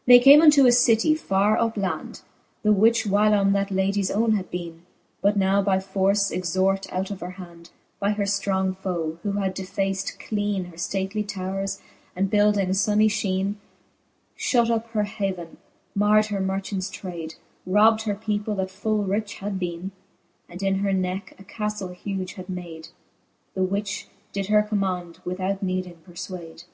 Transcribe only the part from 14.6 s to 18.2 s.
up her haven, mard her marchants trade, Robbed her